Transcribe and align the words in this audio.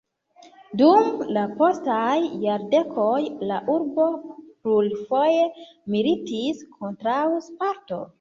Dum 0.81 1.09
la 1.35 1.41
postaj 1.57 2.15
jardekoj 2.43 3.19
la 3.51 3.59
urbo 3.73 4.07
plurfoje 4.63 5.45
militis 5.97 6.65
kontraŭ 6.79 7.21
Sparto. 7.51 8.01